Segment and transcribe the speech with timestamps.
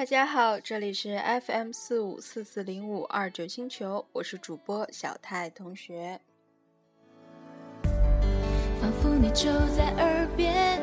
[0.00, 6.18] 大家好，这里是 FM 四五四四零五二九星球，我是主播小泰同学。
[8.80, 10.80] 仿佛你就在耳边，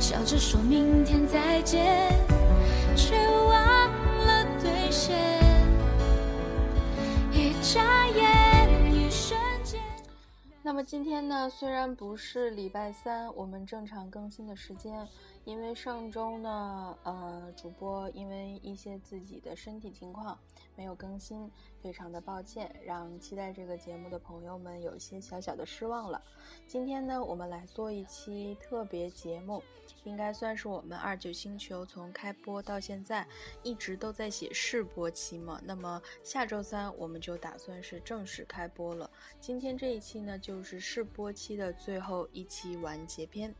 [0.00, 2.12] 笑着说明天再见，
[2.96, 3.90] 却忘
[4.24, 5.18] 了兑现。
[7.32, 9.80] 一眨眼，一瞬间。
[10.62, 15.08] 那么今天呢，虽然不是礼拜三，我们正常更新的时间。
[15.44, 20.38] 因为上周呢，呃，主播因为一些自己的身体情况
[20.76, 26.22] 没有更新，非常的抱歉，让期待这个节目的朋友们有一些小小的失望了。
[26.66, 29.60] 今天呢，我们来做一期特别节目，
[30.04, 33.26] 应该算是我们二九星球从开播到现在
[33.64, 35.60] 一直都在写试播期嘛。
[35.64, 39.10] 那么下周三我们就打算是正式开播了。
[39.40, 43.52] 今天这一期呢，就是试播期的最后一期完结篇。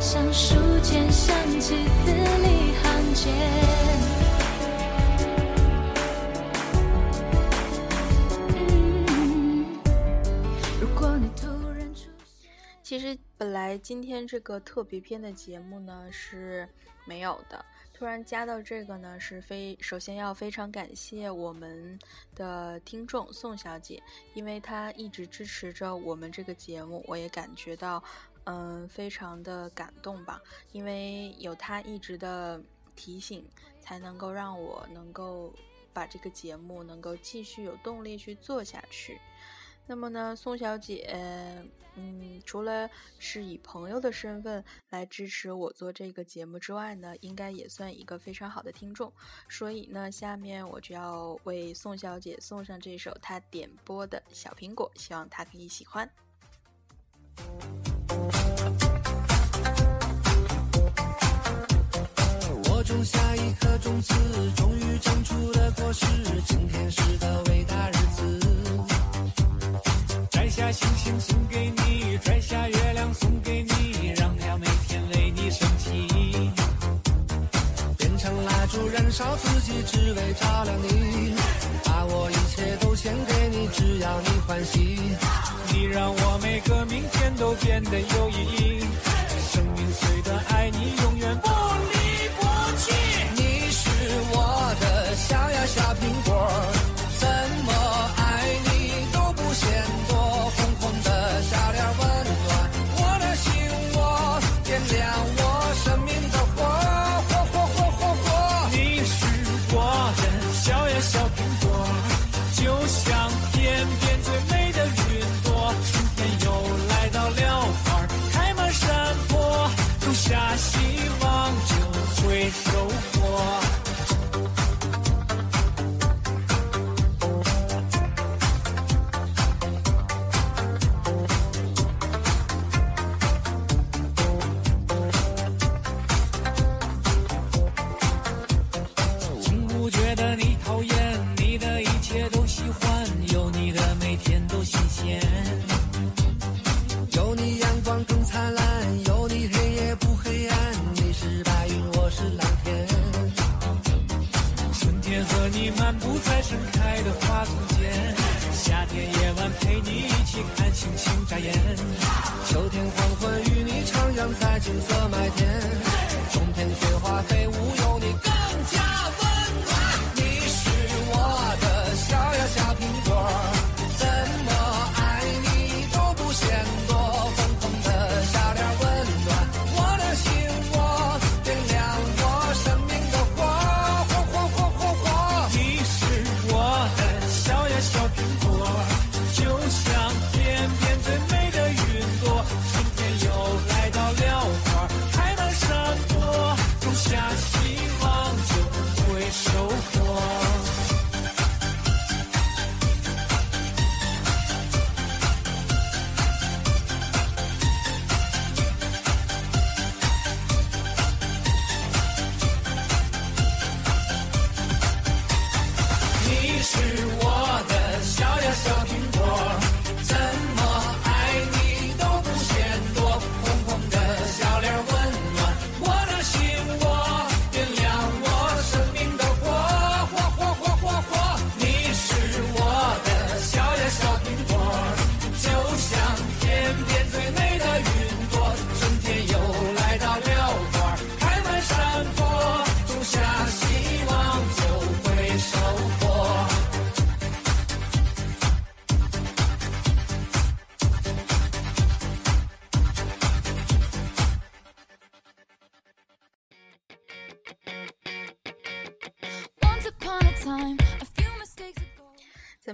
[0.00, 3.55] 像书签想起字里行间。
[12.86, 16.68] 其实本来今天这个特别篇的节目呢是
[17.04, 17.64] 没有的。
[17.92, 21.98] 突然加到这个呢，是非首先要非常感谢我们
[22.36, 24.00] 的听众宋小姐，
[24.34, 28.00] 因为她一直支持着我们这个节目，我也感觉到，
[28.44, 30.40] 嗯，非常的感动吧。
[30.70, 32.62] 因为有她一直的
[32.94, 33.44] 提醒，
[33.80, 35.52] 才能够让我能够
[35.92, 39.20] 把这个节目能够继续有动力去做下去。
[39.88, 41.08] 那么呢，宋小姐，
[41.94, 49.12] 嗯，除了是以朋友的身份来支持我做这个节目之外呢，应该也算一个非常好的听众。
[49.48, 56.10] 所以呢，下面我就要为宋小姐送上这首她点播的小苹果，希望她可以喜欢。
[62.64, 64.14] 我种下一颗种子，
[64.56, 66.06] 终于长出了果实，
[66.44, 68.40] 今天是个伟大日子。
[70.30, 76.52] 摘下星星送给你，摘下月亮送给你，让它每天为你升起。
[77.96, 81.34] 变成蜡烛燃烧自己，只为照亮你。
[81.84, 84.98] 把我一切都献给你，只要你欢喜。
[85.72, 88.80] 你让我每个明天都变得有意义。
[89.52, 91.95] 生命虽短，爱你永远不离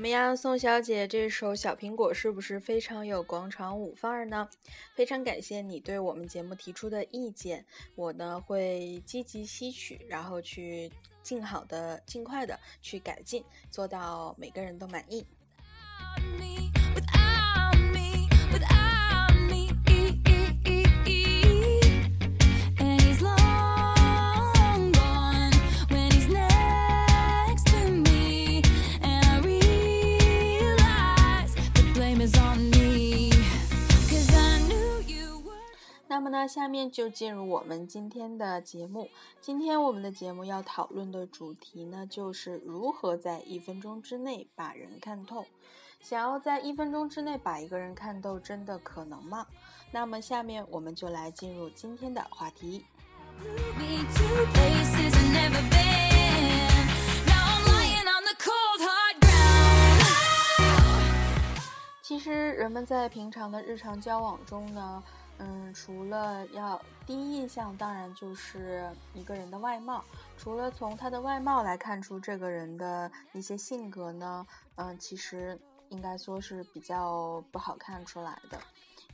[0.02, 4.49] 怎么样，宋小姐这首《小苹果》是不是非常有广场舞范儿呢？
[4.96, 7.64] 非常感谢你对我们节目提出的意见，
[7.94, 10.90] 我呢会积极吸取，然后去
[11.22, 15.25] 尽好的、尽快的去改进，做到每个人都满意。
[36.12, 39.09] 那么呢，下面就进入我们今天的节目。
[39.41, 45.47] 今天我们的节目要讨论的主题呢，就是如何在一分钟之内把人看透。
[46.03, 49.47] 想要在一分钟之内把一个人看透，真的可能吗？
[49.91, 52.85] 那么下面我们就来进入今天的话题。
[62.03, 65.03] 其实人们在平常的日常交往中呢。
[65.44, 70.05] 嗯，除了要第一印象，当然就是一个人的外貌。
[70.39, 74.47] 除了从他的外貌来看出这个人的一些性格呢，
[74.77, 75.59] 嗯，其实
[75.89, 78.61] 应该说是比较不好看出来的。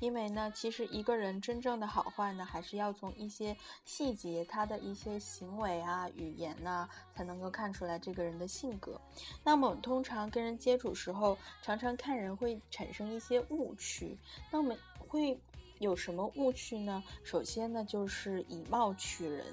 [0.00, 9.00] 因为呢，其实一个人真正的好坏呢，还是要从一些细节，他的一些行为啊、语言呐，才能够看出来这个人的性格。
[9.42, 14.18] 那么，通常跟人接触时候，常常看人会产生一些误区。
[14.50, 14.78] 那我们
[15.08, 15.40] 会。
[15.78, 17.02] 有什么误区呢？
[17.22, 19.44] 首先呢，就是以貌取人，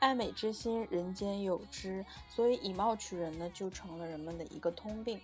[0.00, 5.20] 爱美之心，人间有之，所以以貌取人呢，就成了人们的一个通病。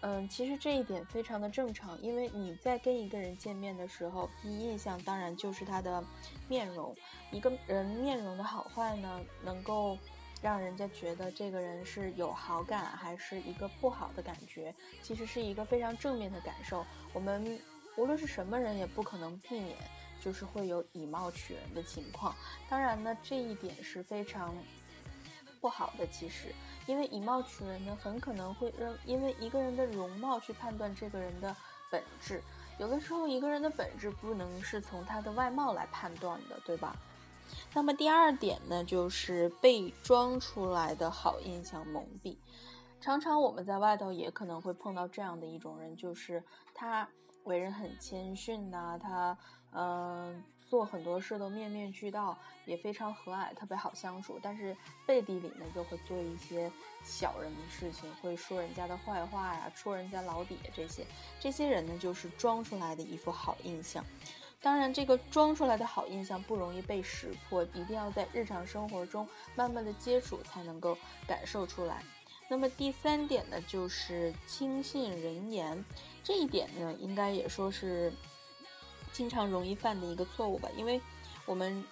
[0.00, 6.04] 嗯，其实这一点非常的正常，因为你在跟一个人见面的时候，第一印象当然就是他的
[6.48, 6.94] 面容。
[7.32, 9.96] 一个人面容的好坏呢，能够
[10.42, 16.84] 让人家觉得这个人是有好感，还是一个不好的感觉，其实是一个非常正面的感受。
[17.14, 17.58] 我们。
[17.96, 19.76] 无论是什么人，也不可能避免，
[20.20, 22.34] 就是会有以貌取人的情况。
[22.68, 24.54] 当然呢，这一点是非常
[25.60, 26.06] 不好的。
[26.08, 26.54] 其实，
[26.86, 31.54] 因为以貌取人呢，很可能会让因为一个人的容貌去判断这个人的
[31.90, 32.42] 本质。
[32.78, 36.96] 有的时候，一个人的本质不能是从他的外貌来判断的，对吧？
[37.72, 42.36] 那么第二点呢，就是被装出来的好印象蒙蔽。
[43.04, 46.42] 常常我们在外头也可能会碰到这样的一种人，就是
[46.72, 47.06] 他。
[47.44, 49.36] 为人很谦逊呐，他
[49.72, 54.40] 嗯做很多事都面面俱到，也非常和蔼，特别好相处。
[54.42, 54.74] 但是
[55.04, 61.04] 背地里呢，就会做一些小人的事情，会说人家的坏话呀，戳人家老底这些。
[61.38, 64.02] 这些人呢，就是装出来的一副好印象。
[64.62, 70.96] 当然，这个装出来的好印象不容易被识破，一定要在日常生活中慢慢的接触，才能够
[71.28, 72.02] 感受出来。
[72.48, 75.84] 那么第三点呢，就是轻信人言，
[76.22, 78.12] 这一点呢，应该也说是
[79.12, 81.00] 经常容易犯的一个错误吧，因为
[81.46, 81.82] 我们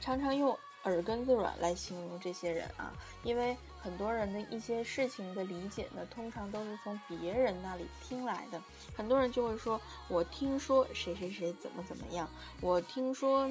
[0.00, 8.60] 常常用耳根子软来形容这些人啊，因为很多人的一些事情的理解呢，通常都是从别人那里听来的，
[8.96, 12.28] 很多人就会说，我听说谁谁谁怎么怎么样，
[12.60, 13.46] 我听说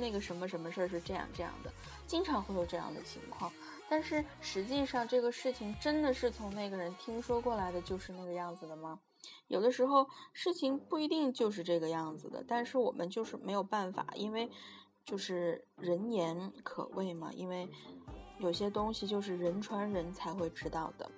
[0.00, 1.72] 那个什么什么事儿是这样这样的，
[2.06, 3.52] 经常会有这样的情况。
[3.90, 9.00] 但是实际上，这个事情真的是从那个人听说过来的，就是那个样子的吗？
[9.48, 14.50] 有的时候事情不一定就是这个样子的，但是我们就是没有办法，因为
[15.04, 17.32] 就是人言可畏嘛。
[17.32, 17.66] 因为
[18.38, 21.10] 有些东西就是人传人才会知道的，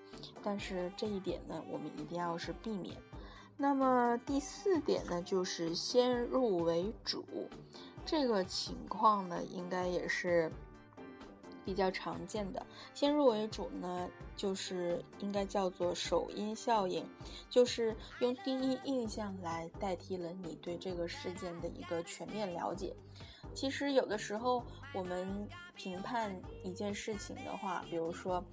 [0.42, 2.96] 但是这一点呢，我们一定要是避免。
[3.56, 7.24] 那么第四点呢，就是先入为主，
[8.06, 10.50] 这个情况呢，应该也是。
[11.70, 17.08] 比较常见的先入为主呢，就是应该叫做首因效应，
[17.48, 22.92] 就是用第一印象来代替了你对这个事件的一个全面了解。
[23.54, 28.44] 其实有的时候我们评判一件事情的话，比如说，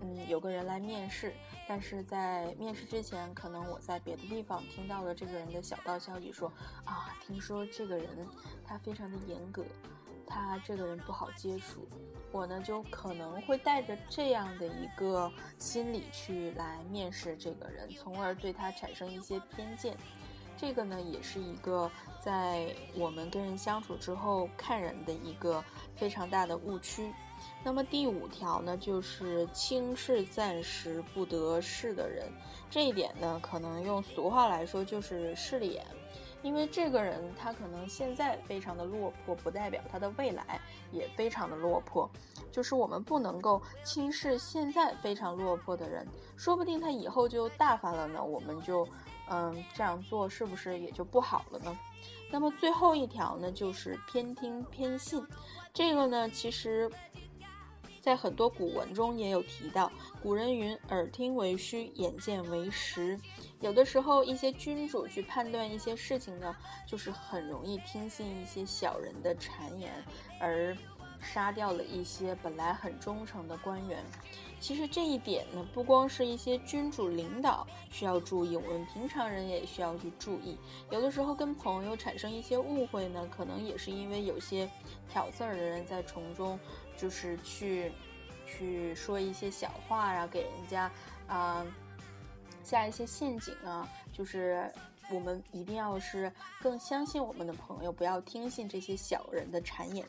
[0.00, 1.34] 嗯，有个人来面试，
[1.68, 6.50] 但是在面试之前，可能我在别的地方听到了这个人的小道消息，说
[6.86, 8.26] 啊，听说这个人
[8.64, 9.62] 他非常的严格。
[10.26, 11.86] 他这个人不好接触，
[12.32, 19.96] 我呢就可能会带着这样的一个心理去来面试这个人，从而对他产生一些偏见。
[20.56, 21.90] 这个呢也是一个
[22.20, 25.62] 在我们跟人相处之后看人的一个
[25.96, 27.12] 非常大的误区。
[27.62, 32.32] 那么第五条呢，就是轻视暂时不得势的人，
[32.70, 35.84] 这一点呢可能用俗话来说就是势利眼。
[36.44, 40.60] 因为这个人他可能现在非常的落魄，不代表他的未来
[40.92, 42.08] 也非常的落魄。
[42.52, 48.22] 就是我们不能够轻视现在非常落魄的人，说不定他以后就大发了呢。
[48.22, 48.86] 我们就，
[49.30, 51.76] 嗯，这样做是不是也就不好了呢？
[52.30, 55.26] 那么最后一条呢，就是偏听偏信。
[55.72, 56.90] 这个呢，其实。
[58.00, 59.90] 在很多古文中也有提到，
[60.22, 63.18] 古人云：“耳听为虚，眼见为实。”
[63.64, 66.54] 有的时候，一些君主去判断一些事情呢，
[66.86, 69.90] 就是很容易听信一些小人的谗言，
[70.38, 70.76] 而
[71.22, 74.04] 杀掉了一些本来很忠诚的官员。
[74.60, 80.58] 其实这一点呢，不光是一些君主领导需要注意，我们平常人也需要去注意。
[80.90, 84.70] 有的时候跟朋友产生一些误会呢，可能也是因为有些
[85.08, 86.60] 挑刺儿的人在从中。
[86.96, 87.90] 就是去，
[88.46, 90.88] 去说一些小话啊，给人家
[91.26, 91.66] 啊
[92.64, 93.88] 下一些陷阱啊。
[94.12, 94.72] 就是
[95.10, 100.04] 我们一定要是更相信我们的朋友，不要听信这些小人的谗言。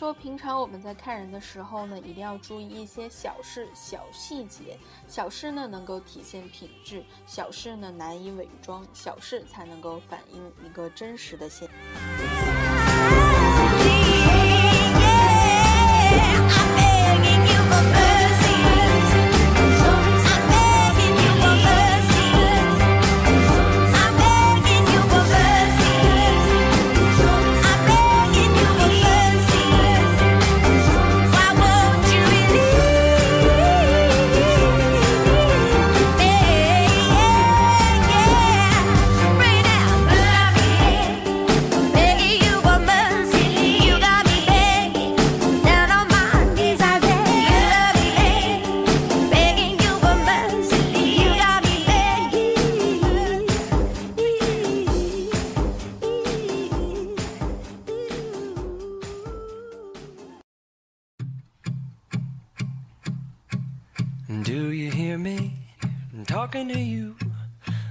[0.00, 4.78] 说平常我们在看人的时候呢，一定要注意一些小事、小细节。
[5.06, 11.68] 小事呢能够体现品质，小事呢难以伪装，小事才能够反映一个真实的现。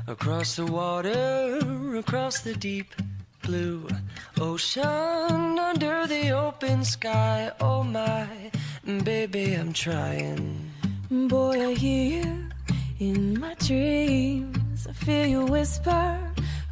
[0.09, 1.59] Across the water,
[1.95, 2.95] across the deep
[3.43, 3.87] blue
[4.41, 7.51] ocean, under the open sky.
[7.61, 8.27] Oh my,
[9.03, 10.71] baby, I'm trying.
[11.11, 12.49] Boy, I hear you
[12.99, 14.87] in my dreams.
[14.87, 16.17] I feel you whisper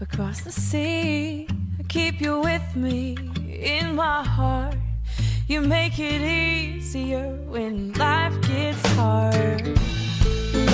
[0.01, 1.47] across the sea.
[1.79, 3.17] I keep you with me
[3.47, 4.77] in my heart.
[5.47, 9.86] You make it easier when life gets hard.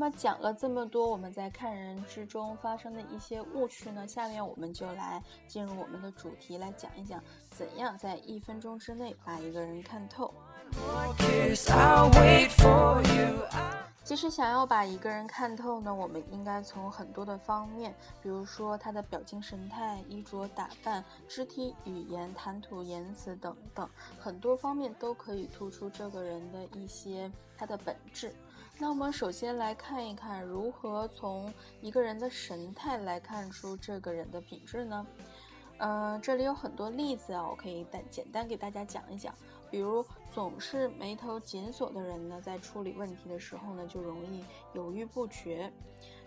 [0.00, 10.32] 那么讲了这么多，我们在看人之中发生的一些误区呢，下面我们就来进入我们的主题，来讲一讲怎样在一分钟之内把一个人看透。
[14.02, 23.86] 其实想要把一个人看透呢，我们应该从很多的方面，比如说他的表情神态、衣着打扮、肢体语言、谈吐言辞等等，
[24.18, 28.34] 很多方面都可以突出这个人的一些他的本质。
[28.82, 35.06] 那我们首先来看一看，如何从一个人的神态来看出这个人的品质呢？
[35.76, 39.34] 嗯，这里有很多例子啊，我可以单简单给大家讲一讲。
[39.70, 45.70] 比如，总是眉头紧锁的人呢，在处理问题的时候呢，就容易犹豫不决；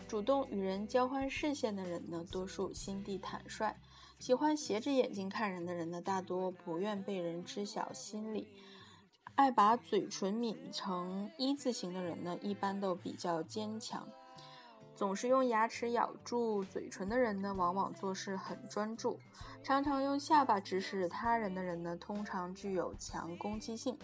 [0.07, 3.73] 主动与人交换视线的人呢，多数心地坦率；
[4.19, 8.47] 喜欢斜着眼睛看人的人呢，大多不愿被人知晓心理。
[9.35, 14.03] 爱把嘴唇抿成一字形的人呢，一般都比较坚强；
[14.95, 19.17] 总是用牙齿咬住嘴唇的人呢，往往做事很专注；
[19.63, 23.97] 常常用下巴指使他人的人呢，通常具有强攻击性。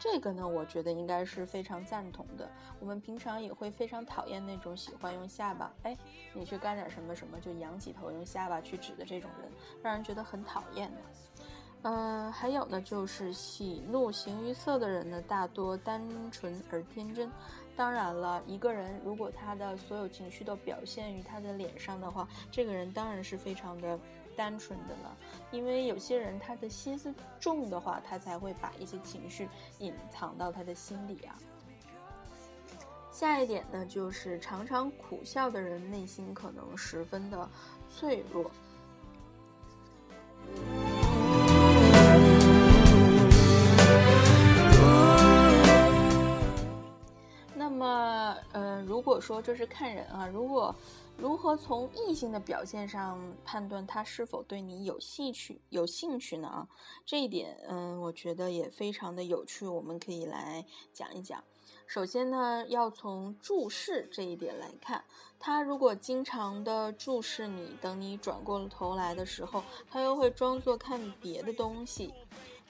[0.00, 2.50] 这个呢，我觉得应该是非常赞同的。
[2.80, 5.96] 我们平常也会非常讨厌那种喜欢用下巴，哎，
[6.34, 9.48] 你去干点什么什么就仰起头用下巴去指的这种人，
[9.80, 11.00] 让人觉得很讨厌的。
[11.84, 17.30] 嗯，还有呢，就是喜怒形于色的人呢，大多单纯而天真。
[17.74, 23.98] 当然了，一个人如果他的所有情绪都表现于他的脸上的话，这个人当然是非常的
[24.36, 25.16] 单纯的了。
[25.50, 29.48] 因为有些人他的心思重的话，他才会把一些情绪
[29.78, 31.34] 隐藏到他的心里啊。
[33.10, 37.48] 下一点呢，就是常常苦笑的人内心可能十分的
[37.90, 38.50] 脆弱。
[47.72, 50.74] 那么，呃，如果说这是看人啊，如果
[51.16, 56.48] 如何从异性的表现上判断他是否对你有兴趣有兴趣呢？
[56.48, 56.68] 啊，
[57.06, 60.62] 这一点，嗯，我觉得也非常的有趣，我们可以来
[60.92, 61.42] 讲一讲。
[61.86, 65.02] 首先呢，要从注视这一点来看，
[65.40, 72.12] 他如果经常的注视你，等你转过头来的时候，他又会装作看别的东西，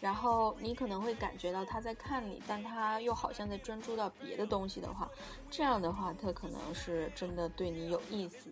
[0.02, 5.08] 然后你可能会感觉到他在看你，但他又好像在专注到别的东西的话，
[5.48, 8.50] 这样的话，他可能是真的对你有意思。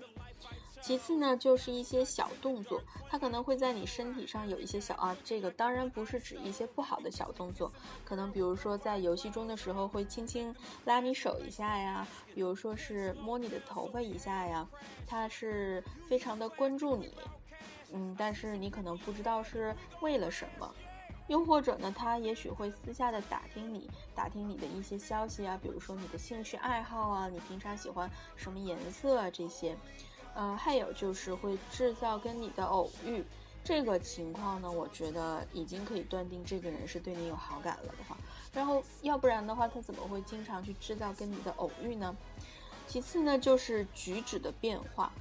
[0.80, 7.71] 其次呢，就是一些小动作，他可能会在你身体上有一些小啊，这个当然不是指一些不好的小动作，
[8.04, 10.54] 可能比如说在游戏中的时候会轻轻
[10.85, 14.64] 拉你手一下呀，比如说是摸你的头发一下呀，
[15.04, 17.12] 他是非常的关注你，
[17.92, 20.73] 嗯，但是你可能不知道是为了什么，
[21.31, 29.77] 又或者呢，他也许会私下的打听你，打听你的一些消息啊，比如说你的兴趣爱好啊，你平常喜欢什么颜色啊这些。
[30.35, 33.25] 呃，还有就是会制造跟你的偶遇，
[33.62, 38.16] 这个情况呢，我觉得已经可以断定这个人是对你有好感了的话，
[38.53, 42.16] 然后要不然的话，他怎么会经常去制造跟你的偶遇呢？
[42.88, 45.12] 其次呢，就是举止的变化。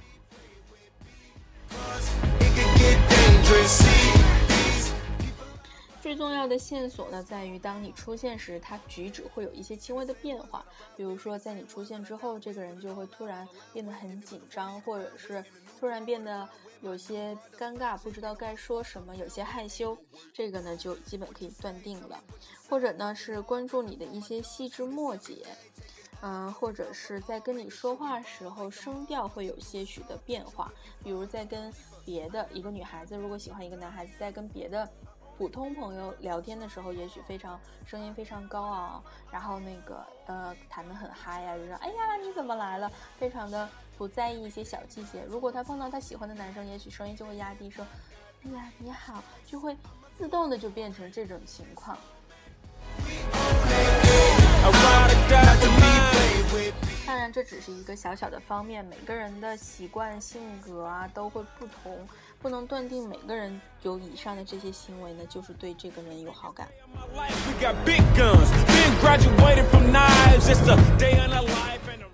[6.00, 10.64] 最重要的线索呢，在于当你出现时，他举止会有一些轻微的变化。
[10.96, 15.44] 比如说，在你出现之后，这个人就会突然变得很紧张，或者是
[15.78, 16.48] 突然变得
[16.80, 19.96] 有些尴尬，不知道该说什么，有些害羞。
[20.32, 22.18] 这个呢，就基本可以断定了。
[22.68, 25.46] 或者呢，是关注你的一些细枝末节，
[26.22, 30.72] 嗯，或者是在跟你说话时候声调会有些许的变化。
[31.04, 31.70] 比如在跟
[32.06, 34.88] 别的一个女孩子，如果喜欢一个男孩子，在跟别的。
[35.40, 45.24] 普通朋友聊天的时候，也许非常声音非常高昂，然后那个呃谈得很嗨呀，就说哎呀你怎么来了，非常的不在意一些小细节。
[45.26, 47.82] 如果他碰到他喜欢的男生，也许声音就会压低，说
[48.44, 49.74] 哎呀你好，就会
[50.18, 51.96] 自动的就变成这种情况。
[57.06, 62.06] 当然这只是一个小小的方面，每个人的习惯性格啊都会不同。
[62.42, 66.66] 不能断定每个人有以上的这些行为呢，就是对这个人有好感。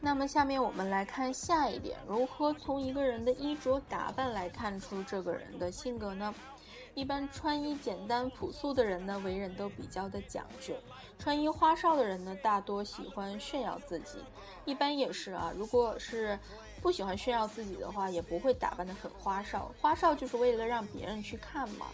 [0.00, 6.34] 那么下面我们来看下一点，如何从一个人的衣着打扮来看出这个人的性格呢？
[6.94, 10.74] 一般穿衣简单朴素的人呢，为人都比较的讲究；
[11.20, 14.18] 穿衣花哨的人呢，大多喜欢炫耀自己。
[14.64, 16.36] 一般也是啊，如果是。
[16.82, 19.70] 不喜欢炫耀自己的话，也不会打扮得很花哨。
[19.80, 21.86] 花哨就是为了让别人去看嘛。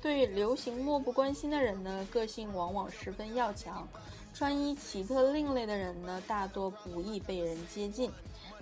[0.00, 3.86] 对流行漠不关心的人呢，个性往往十分要强。
[4.32, 8.12] 穿衣奇特另类的人呢，大多不易被人接近。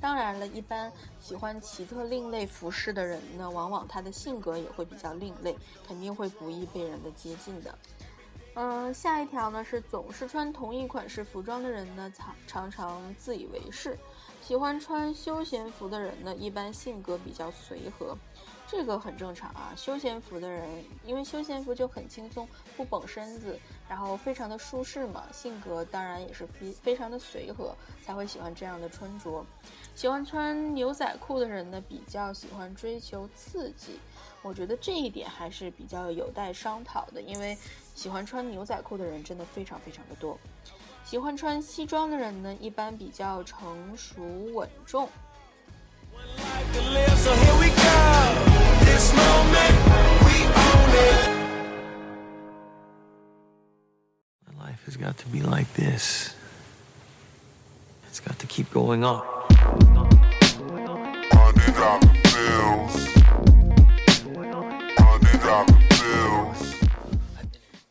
[0.01, 5.55] 当然了，一般喜欢奇特另类服饰的人呢，往往他的性格也会比较另类，
[5.87, 7.79] 肯定会不易被人的接近的。
[8.55, 13.99] 嗯，下一条呢是总是穿同一款式服装的人呢，常常常自以为是。
[14.47, 18.17] 喜欢穿休闲服的人呢，一般性格比较随和，
[18.69, 19.73] 这个很正常啊。
[19.77, 29.45] 休闲服的人，因为休闲服就很轻松，不绷身子，然后非常的舒适嘛，性格当然也是非非常的随和，才会喜欢这样的穿着。
[29.97, 33.99] 喜欢穿牛仔裤的人呢，比较喜欢追求刺激，
[34.43, 37.59] 我觉得这一点还是比较有待商讨的，因为
[37.97, 40.39] 喜欢穿牛仔裤的人真的非常非常的多。
[41.09, 45.09] 喜欢穿西装的人呢，一般比较成熟稳重。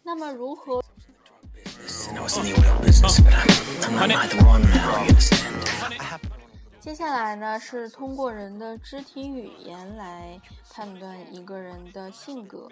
[0.03, 0.84] 那么如何？
[6.79, 12.67] 接下来呢，是通过人的肢体语言来判断一个人的性格。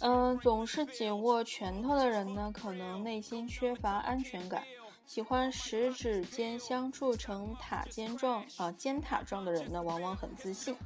[0.00, 4.62] 嗯，总是紧握拳头的人呢，可能内心缺乏安全感。
[5.06, 10.76] 喜欢十指尖相触成塔尖状啊尖塔状的人呢，往往很自信。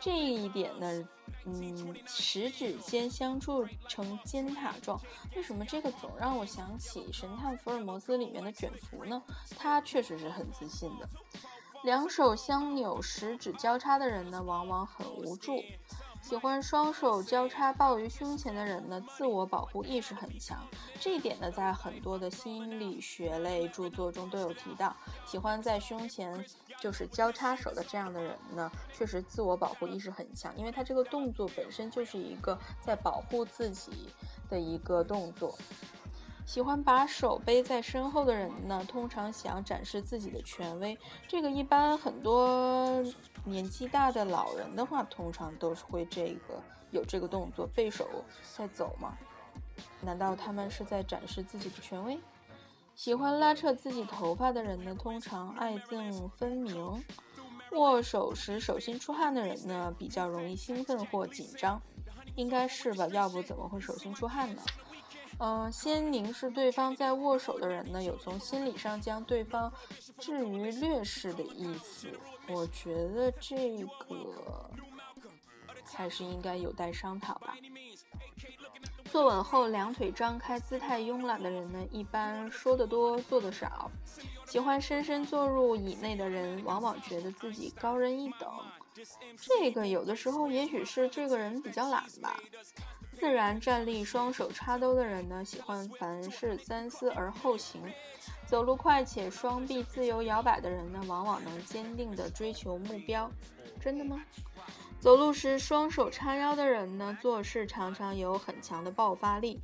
[0.00, 1.08] 这一点呢，
[1.46, 5.00] 嗯，食指尖相触成尖塔状。
[5.34, 9.22] 为什么这个总让我想起《神探福尔摩斯》里面的卷福呢？
[9.58, 11.08] 他确实是很自信的。
[11.84, 15.62] 两手相扭、十指交叉的人呢，往往很无助。
[16.26, 20.66] 喜欢双手交叉抱于胸前的人呢，自我保护意识很强。
[20.98, 24.92] 这一点呢，在很多的心理学类著作中都有提到。
[25.24, 26.44] 喜欢在胸前
[26.80, 34.08] 就是交叉手的这样的人呢，确实自我保护意识很强，因为他这个动作本身就是一个在保护自己
[34.50, 35.56] 的一个动作。
[36.46, 40.96] 喜欢把手背在身后的人呢，通常想展示自己的权威。
[41.26, 43.04] 这个一般很多
[43.44, 48.08] 年纪大的老人的话，通常都是会这个有这个动作，背手
[48.56, 49.18] 在走吗？
[50.00, 52.18] 难道他们是在展示自己的权威？
[52.94, 57.04] 喜欢拉扯自己头发的人呢，通常爱憎分明。
[57.72, 61.82] 握手时手心出汗的人呢，比较容易兴奋或紧张，
[62.36, 63.08] 应该是吧？
[63.08, 64.62] 要不怎么会手心出汗呢？
[65.38, 69.72] 嗯，先凝视对方在握手的人呢，有从心理上将对方
[70.18, 72.08] 置于劣势的意思。
[72.48, 74.70] 我觉得这个
[75.84, 77.54] 还是应该有待商讨吧。
[79.10, 83.90] 坐稳后两腿张开，姿态慵懒的人呢，一般说得多，做得少。
[84.46, 88.48] 喜欢深深坐入椅内的人，往往觉得自己高人一等。
[89.36, 92.40] 这个有的时候也许是这个人比较懒吧。
[93.18, 97.80] 自然站立、双手插兜的人呢，喜欢凡事三思而后行；
[98.46, 103.30] 走路快且双臂自由摇摆的人呢，往往能坚定地追求目标。
[103.80, 104.22] 真的吗？
[105.00, 109.60] 走路时双手叉腰的人呢，做事常常有很强的爆发力。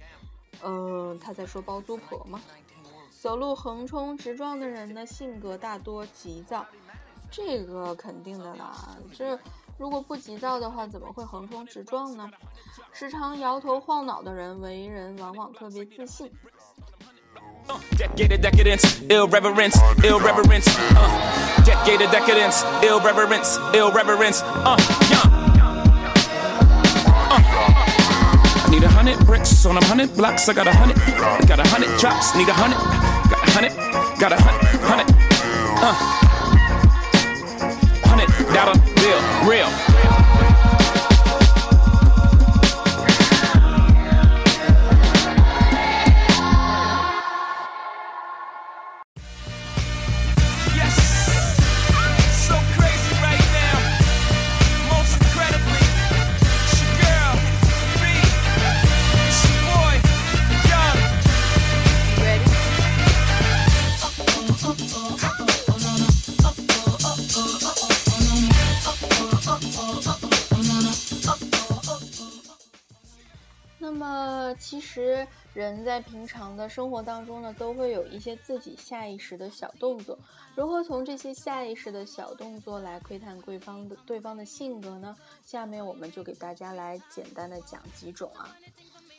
[0.62, 2.41] 嗯，他在说包租婆吗？
[3.11, 6.65] 走路横冲直撞的人呢，性格大多急躁。
[7.31, 9.38] 这个肯定的啦，这。
[9.83, 12.31] 如果不急躁的话，怎么会横冲直撞呢？
[12.92, 16.31] 时常摇头晃脑的人，为人往往特别自信。
[39.53, 39.92] Real.
[74.55, 80.19] 其实人在平常的生活当中呢，都会有一些自己下意识的小动作。
[80.55, 85.17] 如何从这些下意识的小动作来窥探对方的对方的性格呢？
[85.45, 88.57] 下面我们就给大家来简单的讲几种啊。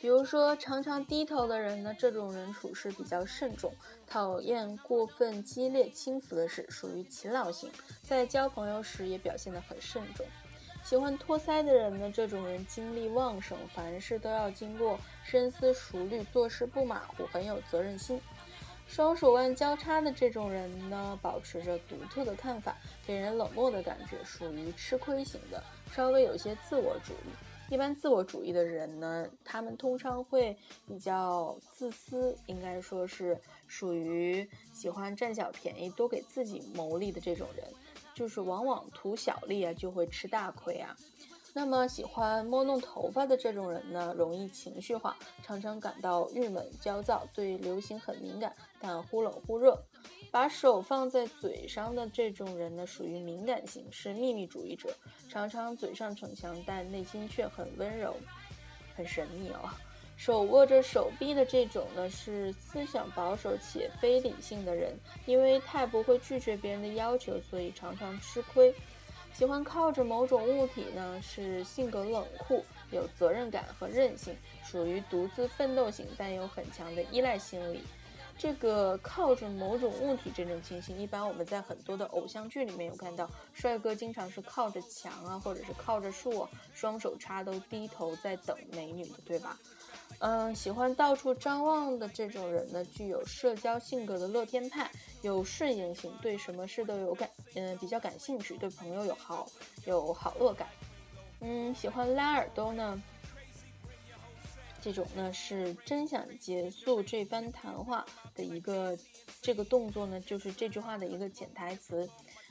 [0.00, 3.72] 比如说，常常低头的人呢，这种人处事比较慎重，
[4.06, 7.70] 讨厌过分激烈轻浮的事，属于勤劳型，
[8.02, 10.26] 在交朋友时也表现得很慎重。
[10.84, 18.20] 喜欢托腮的人呢，这种人精力旺盛，凡事都要经过深思熟虑，做事不马虎，很有责任心。
[18.86, 27.30] 双手腕交叉的这种人呢，保持着独特的看法，给人冷漠的感觉，属于吃亏型的，稍微有些自我主义。
[27.70, 30.54] 一般自我主义的人呢，他们通常会
[30.86, 37.66] 比较自私，应该说是属于喜欢占小便宜，多给自己谋利的这种人。
[38.14, 40.94] 就是往往图小利啊，就会吃大亏啊。
[41.56, 49.80] 那么喜欢摸弄头发的这种人呢，容易情绪化，常常感到郁闷、焦躁，对流行很敏感，但忽冷忽热。
[50.32, 54.92] 把手放在嘴上的这种人呢，属于敏感型，是秘密主义者，
[55.28, 58.16] 常常嘴上逞强，但内心却很温柔，
[58.96, 59.70] 很神秘哦。
[60.16, 64.92] 手握着手臂的这种呢，是思想保守且非理性的人，
[65.24, 68.74] 因为太不会拒绝别人的要求，所以常常吃亏。
[69.34, 74.32] 喜欢靠着某种物体呢，是性格冷酷、有责任感和韧性，
[74.64, 77.82] 属于独自奋斗型，但有很强的依赖心理。
[78.38, 89.58] 这个靠着某种物体这种情形，一般我们在很多的偶像剧里面有看到，帅哥经常是靠着墙啊，或者是靠着树，双手插兜，低头在等美女的，对吧？
[90.20, 94.90] 嗯，喜欢到处张望的这种人呢，具有社交性格的乐天派，
[95.22, 99.46] 有顺应性，对什么事都有感，嗯，比较感兴趣，对朋友有好
[99.84, 100.68] 有好恶感。
[101.40, 103.02] 嗯，喜欢拉耳朵呢。
[104.80, 108.94] 这种呢是真想结束这番谈话的一个
[109.40, 112.06] 这个动作呢，就是这句话的一个潜台词。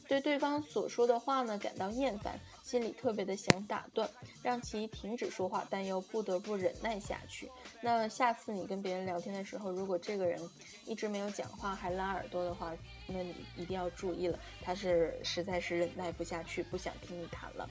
[0.08, 4.10] 对对方所说的话呢感到厌烦，心里特别的想打断，
[4.41, 7.52] 让其停止说话，但又不得不忍耐下去。
[7.82, 10.41] 那下次你跟别人聊天的时候，如果这个人
[10.86, 12.73] 一直没有讲话还拉耳朵的话，
[13.06, 17.69] 那你一定要注意了，他是实在是忍耐不下去，不想听你谈了。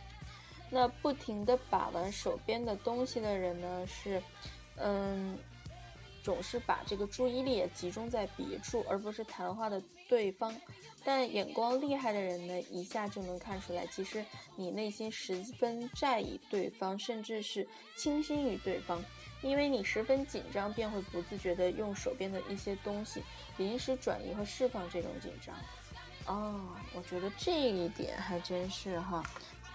[0.70, 4.22] 那不停的把玩手边的东西的人呢，是，
[4.76, 5.38] 嗯，
[6.22, 10.55] 总是把这个注意力也集中在别处，而不是谈话的对方。
[11.05, 14.25] 但眼光厉害的人呢，一下就能看出来，其实
[14.57, 19.03] 你内心十分在意对方，甚至是倾心于对方，
[19.43, 23.23] 因为你十分紧张，便会不自觉地用手边的一些东西
[23.57, 25.55] 临时转移和释放这种紧张。
[26.27, 26.61] 哦，
[26.95, 29.23] 我觉得这一点还真是哈。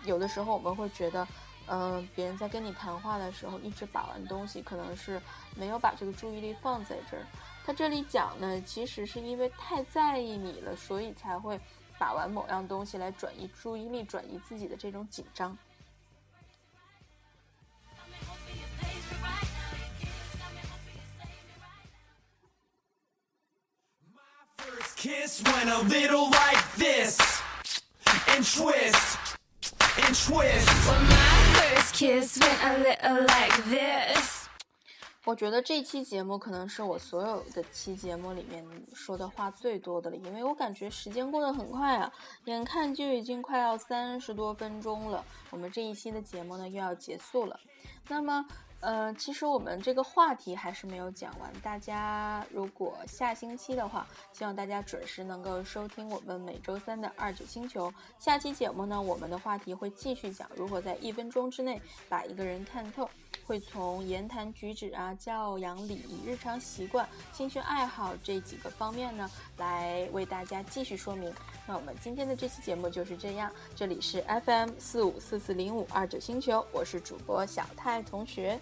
[0.05, 1.27] 有的时候我们会觉得，
[1.67, 5.21] 嗯，别人在跟你谈话的时候一直把玩东西，可能是
[5.55, 7.25] 没有把这个注意力放在这儿。
[7.67, 11.59] 他这里讲呢，其实是因为太在意你了，所以才会
[11.99, 15.57] 把玩某样东西来转移注意力，转移自己的这种紧张。
[35.27, 42.09] 我觉得这期节目可能是我所有的期节目里面说的话最多的了，因为我感觉时间过得很快啊，
[42.45, 47.59] 眼看就已经快要三十多分钟了，我们这一期的节目呢又要结束了，
[48.07, 48.47] 那么。
[48.79, 51.51] 呃，其实我们这个话题还是没有讲完。
[51.63, 57.91] 大家如果下星期的话，希望大家准时能够收听我们每周三的二九星球。
[58.19, 63.09] 下期节目呢，我们的话题会继续讲如何在一分钟之内把一个人看透，
[63.47, 71.33] 会从言谈举止啊、教养礼仪、日常习惯、兴趣爱好这几个方面呢，来为大家继续说明。
[71.65, 73.51] 那我们今天的这期节目就是这样。
[73.75, 78.57] 这里是 FM 四五四四零五二九星球，我是主播小泰同学。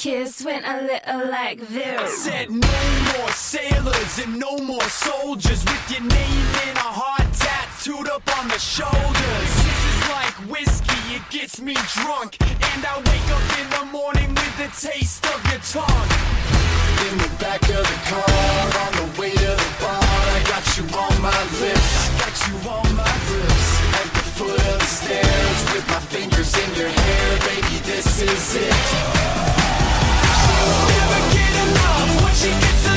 [0.00, 2.00] Kiss went a little like this.
[2.00, 7.30] I said no more sailors and no more soldiers with your name in a heart
[7.34, 9.19] tattooed up on the shoulders.
[11.20, 15.38] It gets me drunk, and I wake up in the morning with the taste of
[15.50, 16.10] your tongue.
[17.08, 18.24] In the back of the car,
[18.84, 21.90] on the way to the bar, I got you on my lips.
[22.00, 23.68] I got you on my lips.
[24.00, 28.56] At the foot of the stairs, with my fingers in your hair, baby, this is
[28.56, 28.74] it.
[30.40, 32.89] She never gets a little touch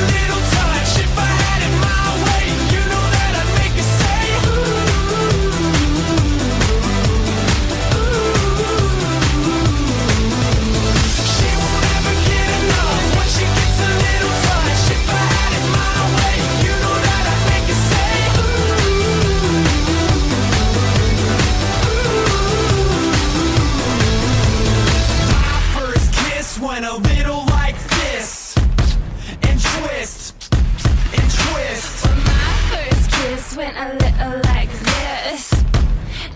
[33.84, 35.52] a little like this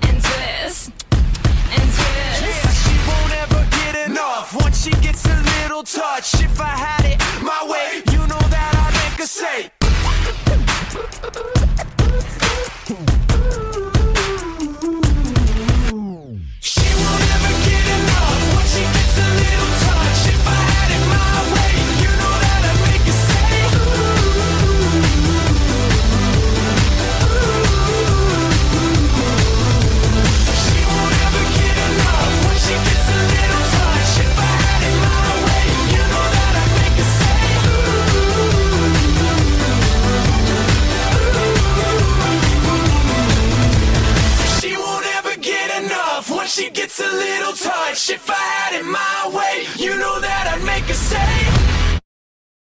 [0.08, 0.92] and twist
[1.76, 2.42] and twist.
[2.44, 6.34] Yeah, she won't ever get enough once she gets a little touch.
[6.42, 6.97] If I had